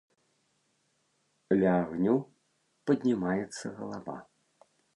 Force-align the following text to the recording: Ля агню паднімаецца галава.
Ля 1.59 1.73
агню 1.81 2.15
паднімаецца 2.91 3.67
галава. 3.79 4.17